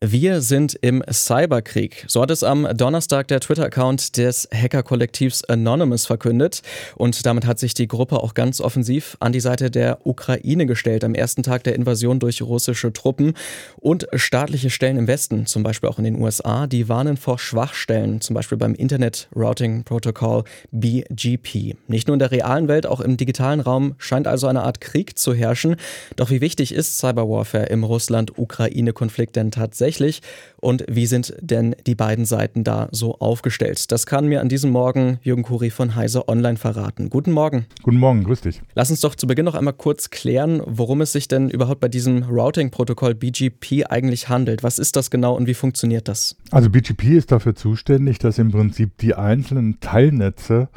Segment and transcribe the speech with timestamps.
[0.00, 2.04] Wir sind im Cyberkrieg.
[2.06, 6.62] So hat es am Donnerstag der Twitter-Account des Hacker-Kollektivs Anonymous verkündet.
[6.94, 11.02] Und damit hat sich die Gruppe auch ganz offensiv an die Seite der Ukraine gestellt,
[11.02, 13.34] am ersten Tag der Invasion durch russische Truppen.
[13.74, 18.20] Und staatliche Stellen im Westen, zum Beispiel auch in den USA, die warnen vor Schwachstellen,
[18.20, 21.74] zum Beispiel beim Internet Routing Protocol BGP.
[21.88, 25.18] Nicht nur in der realen Welt, auch im digitalen Raum scheint also eine Art Krieg
[25.18, 25.74] zu herrschen.
[26.14, 29.87] Doch wie wichtig ist Cyberwarfare im Russland-Ukraine-Konflikt denn tatsächlich?
[29.88, 30.20] Tatsächlich
[30.60, 33.92] und wie sind denn die beiden Seiten da so aufgestellt?
[33.92, 37.10] Das kann mir an diesem Morgen Jürgen Kuri von Heise Online verraten.
[37.10, 37.66] Guten Morgen.
[37.82, 38.60] Guten Morgen, grüß dich.
[38.74, 41.88] Lass uns doch zu Beginn noch einmal kurz klären, worum es sich denn überhaupt bei
[41.88, 44.62] diesem Routing-Protokoll BGP eigentlich handelt.
[44.62, 46.36] Was ist das genau und wie funktioniert das?
[46.50, 50.68] Also BGP ist dafür zuständig, dass im Prinzip die einzelnen Teilnetze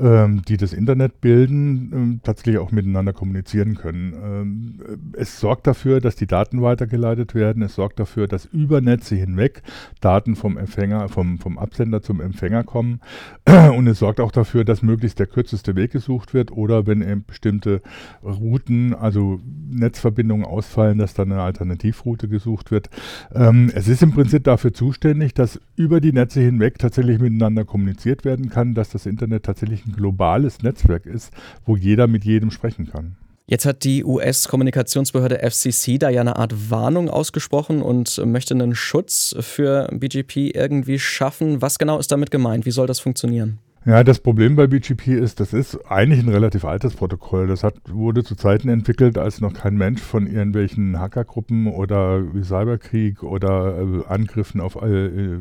[0.00, 4.14] ähm, die das Internet bilden, ähm, tatsächlich auch miteinander kommunizieren können.
[4.22, 7.62] Ähm, es sorgt dafür, dass die Daten weitergeleitet werden.
[7.62, 9.62] Es sorgt dafür, dass über Netze hinweg
[10.00, 13.00] Daten vom Empfänger, vom, vom Absender zum Empfänger kommen.
[13.76, 17.24] Und es sorgt auch dafür, dass möglichst der kürzeste Weg gesucht wird oder wenn eben
[17.24, 17.82] bestimmte
[18.22, 19.40] Routen, also
[19.70, 22.90] Netzverbindungen ausfallen, dass dann eine Alternativroute gesucht wird.
[23.34, 28.24] Ähm, es ist im Prinzip dafür zuständig, dass über die Netze hinweg tatsächlich miteinander kommuniziert
[28.24, 31.32] werden kann, dass das Internet tatsächlich ein globales Netzwerk ist,
[31.64, 33.16] wo jeder mit jedem sprechen kann.
[33.50, 39.34] Jetzt hat die US-Kommunikationsbehörde FCC da ja eine Art Warnung ausgesprochen und möchte einen Schutz
[39.40, 41.62] für BGP irgendwie schaffen.
[41.62, 42.66] Was genau ist damit gemeint?
[42.66, 43.58] Wie soll das funktionieren?
[43.88, 47.46] Ja, das Problem bei BGP ist, das ist eigentlich ein relativ altes Protokoll.
[47.46, 53.22] Das hat, wurde zu Zeiten entwickelt, als noch kein Mensch von irgendwelchen Hackergruppen oder Cyberkrieg
[53.22, 55.38] oder äh, Angriffen auf äh,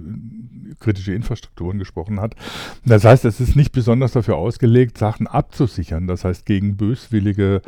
[0.80, 2.36] kritische Infrastrukturen gesprochen hat.
[2.86, 6.08] Das heißt, es ist nicht besonders dafür ausgelegt, Sachen abzusichern.
[6.08, 7.62] Das heißt, gegen böswillige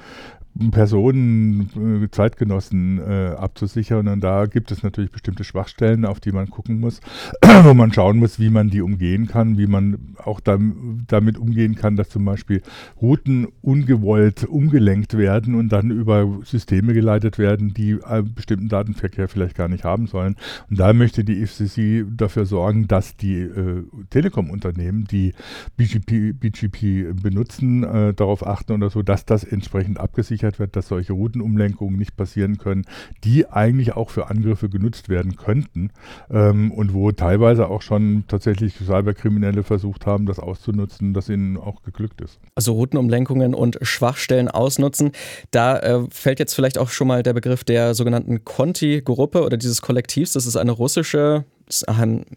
[0.72, 4.08] Personen, äh, Zeitgenossen äh, abzusichern.
[4.08, 7.00] Und da gibt es natürlich bestimmte Schwachstellen, auf die man gucken muss,
[7.64, 11.76] wo man schauen muss, wie man die umgehen kann, wie man auch dam damit umgehen
[11.76, 12.62] kann, dass zum Beispiel
[13.02, 19.56] Routen ungewollt umgelenkt werden und dann über Systeme geleitet werden, die einen bestimmten Datenverkehr vielleicht
[19.56, 20.36] gar nicht haben sollen.
[20.70, 25.34] Und da möchte die FCC dafür sorgen, dass die äh, Telekom-Unternehmen, die
[25.78, 30.88] BGP, BGP benutzen, äh, darauf achten oder so, dass das entsprechend abgesichert abgesichert wird, dass
[30.88, 32.86] solche Routenumlenkungen nicht passieren können,
[33.24, 35.92] die eigentlich auch für Angriffe genutzt werden könnten
[36.30, 41.84] ähm, und wo teilweise auch schon tatsächlich Cyberkriminelle versucht haben, das auszunutzen, das ihnen auch
[41.84, 42.40] geglückt ist.
[42.56, 45.12] Also Routenumlenkungen und Schwachstellen ausnutzen.
[45.52, 49.82] Da äh, fällt jetzt vielleicht auch schon mal der Begriff der sogenannten Conti-Gruppe oder dieses
[49.82, 50.34] Kollektivs.
[50.34, 51.46] Das ist eine russische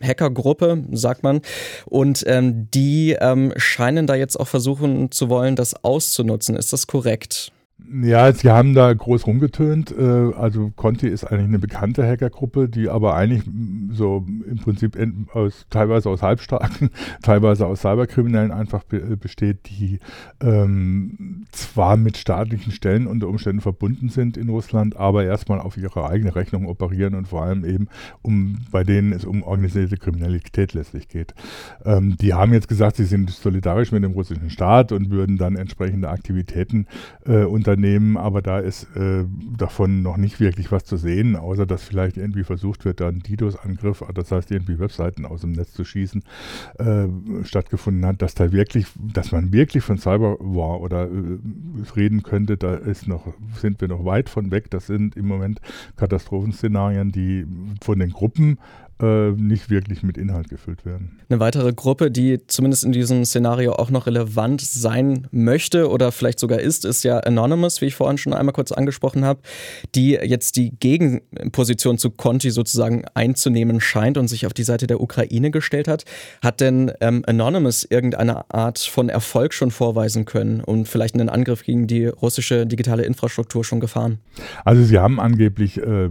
[0.03, 1.41] Hackergruppe, sagt man.
[1.87, 6.57] Und ähm, die ähm, scheinen da jetzt auch versuchen zu wollen, das auszunutzen.
[6.57, 7.52] Ist das korrekt?
[8.01, 9.95] Ja, sie haben da groß rumgetönt.
[9.97, 13.43] Äh, also Conti ist eigentlich eine bekannte Hackergruppe, die aber eigentlich
[13.91, 14.97] so im Prinzip
[15.33, 16.91] aus, teilweise aus Halbstarken,
[17.23, 19.99] teilweise aus Cyberkriminellen einfach besteht, die
[20.41, 26.09] ähm, zwar mit staatlichen Stellen unter Umständen verbunden sind in Russland, aber erstmal auf ihre
[26.09, 27.89] eigene Rechnung operieren und vor allem eben
[28.23, 31.35] um bei denen es um organisierte Kriminalität letztlich geht.
[31.85, 35.57] Ähm, die haben jetzt gesagt, sie sind solidarisch mit dem russischen Staat und würden dann
[35.57, 36.87] entsprechende Aktivitäten
[37.27, 39.25] äh, unter Unternehmen, aber da ist äh,
[39.57, 43.21] davon noch nicht wirklich was zu sehen, außer dass vielleicht irgendwie versucht wird, da ein
[43.21, 46.23] DDoS-Angriff, das heißt irgendwie Webseiten aus dem Netz zu schießen,
[46.79, 47.07] äh,
[47.45, 51.39] stattgefunden hat, dass da wirklich, dass man wirklich von Cyberwar oder äh,
[51.97, 53.27] reden könnte, da ist noch,
[53.61, 54.71] sind wir noch weit von weg.
[54.71, 55.61] Das sind im Moment
[55.97, 57.47] Katastrophenszenarien, die
[57.81, 58.59] von den Gruppen
[59.01, 61.19] nicht wirklich mit Inhalt gefüllt werden.
[61.29, 66.39] Eine weitere Gruppe, die zumindest in diesem Szenario auch noch relevant sein möchte oder vielleicht
[66.39, 69.41] sogar ist, ist ja Anonymous, wie ich vorhin schon einmal kurz angesprochen habe,
[69.95, 75.01] die jetzt die Gegenposition zu Conti sozusagen einzunehmen scheint und sich auf die Seite der
[75.01, 76.05] Ukraine gestellt hat.
[76.43, 81.65] Hat denn ähm, Anonymous irgendeine Art von Erfolg schon vorweisen können und vielleicht einen Angriff
[81.65, 84.19] gegen die russische digitale Infrastruktur schon gefahren?
[84.65, 86.11] Also sie haben angeblich äh,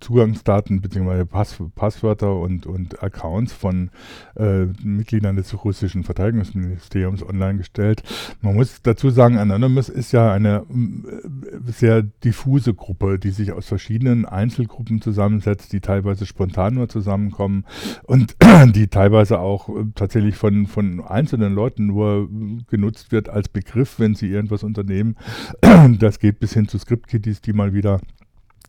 [0.00, 1.24] Zugangsdaten bzw.
[1.24, 3.90] Pass, Passwörter und, und Accounts von
[4.36, 8.02] äh, Mitgliedern des russischen Verteidigungsministeriums online gestellt.
[8.40, 13.66] Man muss dazu sagen, Anonymous ist ja eine äh, sehr diffuse Gruppe, die sich aus
[13.66, 17.64] verschiedenen Einzelgruppen zusammensetzt, die teilweise spontan nur zusammenkommen
[18.04, 18.36] und
[18.74, 22.28] die teilweise auch äh, tatsächlich von, von einzelnen Leuten nur
[22.68, 25.16] genutzt wird als Begriff, wenn sie irgendwas unternehmen.
[25.98, 28.00] Das geht bis hin zu Script-Kitties, die mal wieder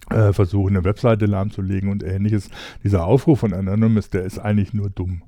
[0.09, 2.49] äh, versuchen, eine Webseite lahmzulegen und ähnliches.
[2.83, 5.23] Dieser Aufruf von Anonymous, der ist eigentlich nur dumm.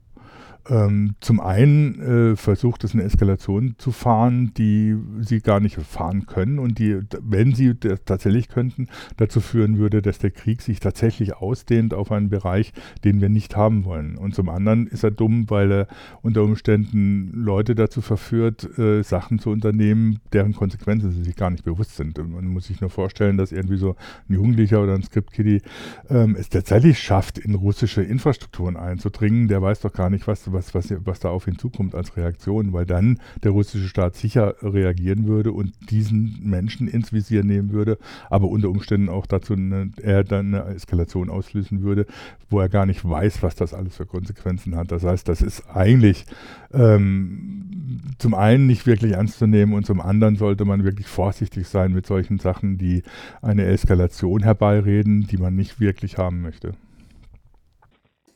[0.69, 6.25] Ähm, zum einen äh, versucht es eine Eskalation zu fahren, die sie gar nicht fahren
[6.25, 8.88] können und die, wenn sie das tatsächlich könnten,
[9.18, 12.74] dazu führen würde, dass der Krieg sich tatsächlich ausdehnt auf einen Bereich,
[13.04, 14.18] den wir nicht haben wollen.
[14.18, 15.88] Und zum anderen ist er dumm, weil er
[16.22, 21.64] unter Umständen Leute dazu verführt, äh, Sachen zu unternehmen, deren Konsequenzen sie sich gar nicht
[21.64, 22.19] bewusst sind.
[22.19, 23.96] Und man muss sich nur vorstellen, dass irgendwie so
[24.30, 25.62] ein Jugendlicher oder ein Script-Kiddie
[26.10, 29.48] ähm, es tatsächlich schafft, in russische Infrastrukturen einzudringen.
[29.48, 32.74] Der weiß doch gar nicht, was, was, was, was da auf ihn zukommt als Reaktion,
[32.74, 37.98] weil dann der russische Staat sicher reagieren würde und diesen Menschen ins Visier nehmen würde,
[38.30, 42.06] aber unter Umständen auch dazu eine, er dann eine Eskalation auslösen würde,
[42.50, 44.92] wo er gar nicht weiß, was das alles für Konsequenzen hat.
[44.92, 46.25] Das heißt, das ist eigentlich
[46.74, 47.68] ähm,
[48.18, 51.94] zum einen nicht wirklich ernst zu nehmen und zum anderen sollte man wirklich vorsichtig sein
[51.94, 53.04] mit solchen Sachen, die
[53.42, 56.74] eine Eskalation herbeireden, die man nicht wirklich haben möchte.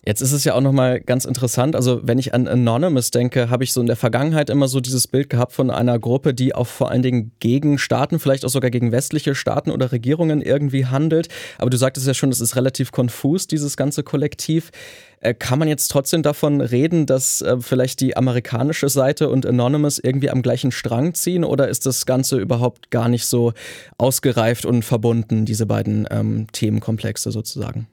[0.03, 3.63] Jetzt ist es ja auch nochmal ganz interessant, also wenn ich an Anonymous denke, habe
[3.63, 6.65] ich so in der Vergangenheit immer so dieses Bild gehabt von einer Gruppe, die auch
[6.65, 11.27] vor allen Dingen gegen Staaten, vielleicht auch sogar gegen westliche Staaten oder Regierungen irgendwie handelt.
[11.59, 14.71] Aber du sagtest ja schon, es ist relativ konfus, dieses ganze Kollektiv.
[15.19, 20.00] Äh, kann man jetzt trotzdem davon reden, dass äh, vielleicht die amerikanische Seite und Anonymous
[20.00, 23.54] irgendwie am gleichen Strang ziehen oder ist das Ganze überhaupt gar nicht so
[24.00, 27.88] ausgereift und verbunden, diese beiden ähm, Themenkomplexe sozusagen?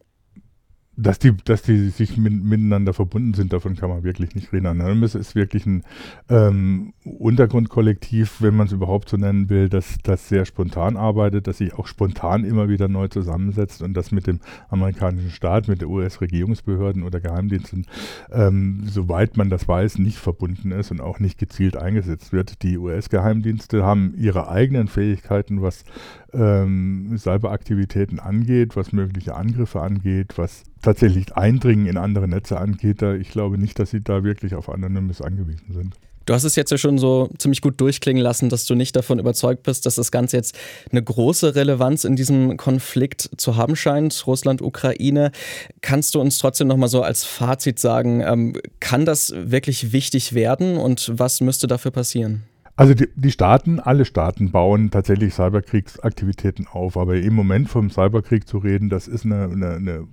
[1.00, 4.66] Dass die, dass die sich mit, miteinander verbunden sind, davon kann man wirklich nicht reden.
[4.66, 5.84] Anonymous ist wirklich ein
[6.28, 11.58] ähm, Untergrundkollektiv, wenn man es überhaupt so nennen will, das, das sehr spontan arbeitet, das
[11.58, 14.40] sich auch spontan immer wieder neu zusammensetzt und das mit dem
[14.70, 17.86] amerikanischen Staat, mit den US-Regierungsbehörden oder Geheimdiensten,
[18.32, 22.64] ähm, soweit man das weiß, nicht verbunden ist und auch nicht gezielt eingesetzt wird.
[22.64, 25.84] Die US-Geheimdienste haben ihre eigenen Fähigkeiten, was
[26.32, 33.02] ähm, Cyberaktivitäten angeht, was mögliche Angriffe angeht, was tatsächlich Eindringen in andere Netze angeht.
[33.02, 35.94] Da, ich glaube nicht, dass sie da wirklich auf Anonymous angewiesen sind.
[36.28, 39.18] Du hast es jetzt ja schon so ziemlich gut durchklingen lassen, dass du nicht davon
[39.18, 40.58] überzeugt bist, dass das Ganze jetzt
[40.90, 45.32] eine große Relevanz in diesem Konflikt zu haben scheint, Russland, Ukraine.
[45.80, 50.76] Kannst du uns trotzdem nochmal so als Fazit sagen, ähm, kann das wirklich wichtig werden
[50.76, 52.42] und was müsste dafür passieren?
[52.78, 58.46] Also die, die, Staaten, alle Staaten bauen tatsächlich Cyberkriegsaktivitäten auf, aber im Moment vom Cyberkrieg
[58.46, 60.08] zu reden, das ist eine, eine, eine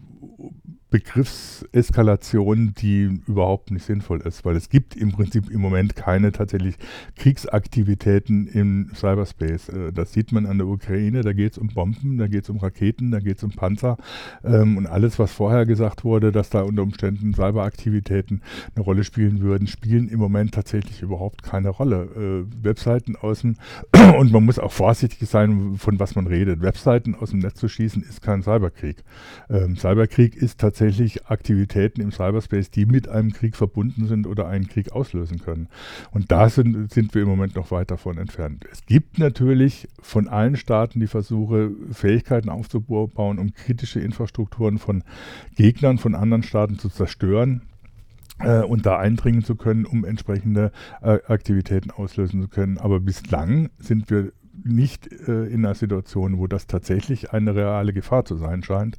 [0.95, 6.75] Begriffseskalation, die überhaupt nicht sinnvoll ist, weil es gibt im Prinzip im Moment keine tatsächlich
[7.17, 9.67] Kriegsaktivitäten im Cyberspace.
[9.69, 12.49] Äh, das sieht man an der Ukraine, da geht es um Bomben, da geht es
[12.49, 13.97] um Raketen, da geht es um Panzer
[14.45, 18.41] ähm, und alles, was vorher gesagt wurde, dass da unter Umständen Cyberaktivitäten
[18.73, 22.45] eine Rolle spielen würden, spielen im Moment tatsächlich überhaupt keine Rolle.
[22.47, 23.57] Äh, Webseiten aus dem,
[24.17, 26.61] und man muss auch vorsichtig sein, von was man redet.
[26.61, 29.03] Webseiten aus dem Netz zu schießen, ist kein Cyberkrieg.
[29.49, 34.47] Ähm, Cyberkrieg ist tatsächlich tatsächlich Aktivitäten im Cyberspace, die mit einem Krieg verbunden sind oder
[34.47, 35.67] einen Krieg auslösen können.
[36.11, 38.65] Und da sind, sind wir im Moment noch weit davon entfernt.
[38.71, 45.03] Es gibt natürlich von allen Staaten die Versuche, Fähigkeiten aufzubauen, um kritische Infrastrukturen von
[45.55, 47.63] Gegnern von anderen Staaten zu zerstören
[48.39, 50.71] äh, und da eindringen zu können, um entsprechende
[51.01, 52.77] äh, Aktivitäten auslösen zu können.
[52.77, 54.31] Aber bislang sind wir
[54.65, 58.97] nicht äh, in einer Situation, wo das tatsächlich eine reale Gefahr zu sein scheint.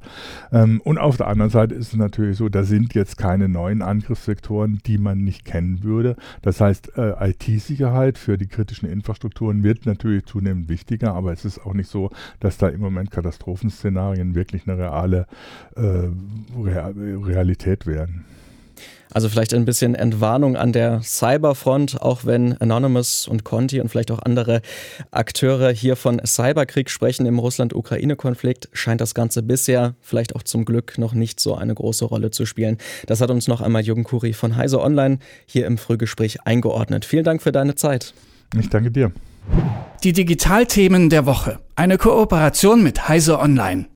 [0.51, 3.81] Ähm, und auf der anderen Seite ist es natürlich so, da sind jetzt keine neuen
[3.81, 6.15] Angriffssektoren, die man nicht kennen würde.
[6.41, 11.59] Das heißt, äh, IT-Sicherheit für die kritischen Infrastrukturen wird natürlich zunehmend wichtiger, aber es ist
[11.59, 12.09] auch nicht so,
[12.39, 15.27] dass da im Moment Katastrophenszenarien wirklich eine reale
[15.75, 16.07] äh,
[16.55, 18.25] Realität werden.
[19.13, 24.11] Also vielleicht ein bisschen Entwarnung an der Cyberfront, auch wenn Anonymous und Conti und vielleicht
[24.11, 24.61] auch andere
[25.11, 30.97] Akteure hier von Cyberkrieg sprechen im Russland-Ukraine-Konflikt, scheint das Ganze bisher vielleicht auch zum Glück
[30.97, 32.77] noch nicht so eine große Rolle zu spielen.
[33.05, 37.05] Das hat uns noch einmal Jürgen Kuri von Heise Online hier im Frühgespräch eingeordnet.
[37.05, 38.13] Vielen Dank für deine Zeit.
[38.59, 39.11] Ich danke dir.
[40.03, 41.59] Die Digitalthemen der Woche.
[41.75, 43.87] Eine Kooperation mit Heise Online.